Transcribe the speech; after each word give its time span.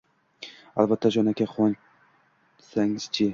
Albatta, 0.83 1.11
jon 1.15 1.29
aka, 1.33 1.47
quvonsangiz-chi! 1.51 3.29